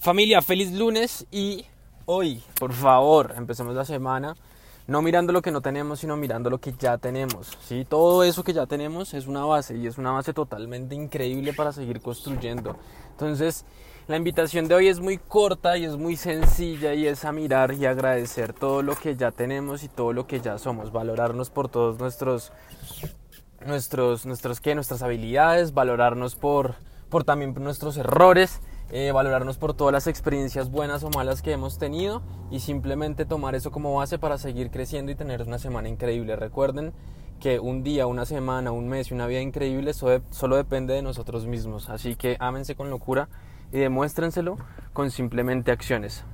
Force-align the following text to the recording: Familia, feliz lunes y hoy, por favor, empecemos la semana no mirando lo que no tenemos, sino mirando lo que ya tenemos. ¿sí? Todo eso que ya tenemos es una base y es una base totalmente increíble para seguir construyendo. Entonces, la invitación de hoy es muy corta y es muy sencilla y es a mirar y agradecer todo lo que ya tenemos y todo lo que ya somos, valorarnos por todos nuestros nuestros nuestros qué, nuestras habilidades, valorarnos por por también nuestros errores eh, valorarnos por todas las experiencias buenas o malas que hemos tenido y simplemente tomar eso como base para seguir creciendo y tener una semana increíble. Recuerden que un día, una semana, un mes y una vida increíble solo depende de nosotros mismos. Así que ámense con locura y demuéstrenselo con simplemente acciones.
Familia, 0.00 0.40
feliz 0.42 0.72
lunes 0.72 1.26
y 1.32 1.66
hoy, 2.06 2.40
por 2.60 2.72
favor, 2.72 3.34
empecemos 3.36 3.74
la 3.74 3.84
semana 3.84 4.36
no 4.86 5.02
mirando 5.02 5.32
lo 5.32 5.42
que 5.42 5.50
no 5.50 5.60
tenemos, 5.60 5.98
sino 5.98 6.16
mirando 6.16 6.50
lo 6.50 6.58
que 6.58 6.72
ya 6.72 6.98
tenemos. 6.98 7.58
¿sí? 7.66 7.84
Todo 7.84 8.22
eso 8.22 8.44
que 8.44 8.52
ya 8.52 8.66
tenemos 8.66 9.12
es 9.12 9.26
una 9.26 9.44
base 9.44 9.76
y 9.76 9.88
es 9.88 9.98
una 9.98 10.12
base 10.12 10.32
totalmente 10.32 10.94
increíble 10.94 11.52
para 11.52 11.72
seguir 11.72 12.00
construyendo. 12.00 12.76
Entonces, 13.10 13.66
la 14.06 14.16
invitación 14.16 14.68
de 14.68 14.76
hoy 14.76 14.86
es 14.86 15.00
muy 15.00 15.18
corta 15.18 15.76
y 15.76 15.84
es 15.84 15.96
muy 15.96 16.16
sencilla 16.16 16.94
y 16.94 17.08
es 17.08 17.24
a 17.24 17.32
mirar 17.32 17.74
y 17.74 17.84
agradecer 17.84 18.52
todo 18.52 18.82
lo 18.82 18.94
que 18.94 19.16
ya 19.16 19.32
tenemos 19.32 19.82
y 19.82 19.88
todo 19.88 20.12
lo 20.12 20.28
que 20.28 20.40
ya 20.40 20.58
somos, 20.58 20.92
valorarnos 20.92 21.50
por 21.50 21.68
todos 21.68 21.98
nuestros 21.98 22.52
nuestros 23.66 24.24
nuestros 24.24 24.60
qué, 24.60 24.76
nuestras 24.76 25.02
habilidades, 25.02 25.74
valorarnos 25.74 26.36
por 26.36 26.76
por 27.10 27.24
también 27.24 27.52
nuestros 27.54 27.96
errores 27.96 28.60
eh, 28.90 29.12
valorarnos 29.12 29.58
por 29.58 29.74
todas 29.74 29.92
las 29.92 30.06
experiencias 30.06 30.70
buenas 30.70 31.04
o 31.04 31.10
malas 31.10 31.42
que 31.42 31.52
hemos 31.52 31.78
tenido 31.78 32.22
y 32.50 32.60
simplemente 32.60 33.26
tomar 33.26 33.54
eso 33.54 33.70
como 33.70 33.94
base 33.94 34.18
para 34.18 34.38
seguir 34.38 34.70
creciendo 34.70 35.12
y 35.12 35.14
tener 35.14 35.42
una 35.42 35.58
semana 35.58 35.88
increíble. 35.88 36.36
Recuerden 36.36 36.92
que 37.38 37.60
un 37.60 37.82
día, 37.82 38.06
una 38.06 38.24
semana, 38.24 38.72
un 38.72 38.88
mes 38.88 39.10
y 39.10 39.14
una 39.14 39.26
vida 39.26 39.40
increíble 39.40 39.92
solo 39.94 40.56
depende 40.56 40.94
de 40.94 41.02
nosotros 41.02 41.46
mismos. 41.46 41.88
Así 41.90 42.16
que 42.16 42.36
ámense 42.40 42.74
con 42.74 42.90
locura 42.90 43.28
y 43.72 43.78
demuéstrenselo 43.78 44.56
con 44.92 45.10
simplemente 45.10 45.70
acciones. 45.70 46.24